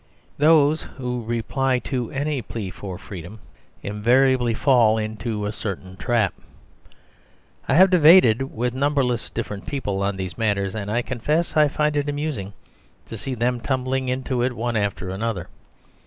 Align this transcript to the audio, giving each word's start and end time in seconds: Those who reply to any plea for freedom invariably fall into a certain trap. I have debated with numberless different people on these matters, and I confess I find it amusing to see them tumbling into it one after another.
Those 0.39 0.81
who 0.81 1.21
reply 1.23 1.77
to 1.77 2.09
any 2.09 2.41
plea 2.41 2.71
for 2.71 2.97
freedom 2.97 3.39
invariably 3.83 4.55
fall 4.55 4.97
into 4.97 5.45
a 5.45 5.51
certain 5.51 5.95
trap. 5.95 6.33
I 7.67 7.75
have 7.75 7.91
debated 7.91 8.41
with 8.51 8.73
numberless 8.73 9.29
different 9.29 9.67
people 9.67 10.01
on 10.01 10.15
these 10.15 10.39
matters, 10.39 10.73
and 10.73 10.89
I 10.89 11.03
confess 11.03 11.55
I 11.55 11.67
find 11.67 11.95
it 11.95 12.09
amusing 12.09 12.53
to 13.09 13.15
see 13.15 13.35
them 13.35 13.59
tumbling 13.59 14.09
into 14.09 14.41
it 14.41 14.53
one 14.53 14.75
after 14.75 15.11
another. 15.11 15.49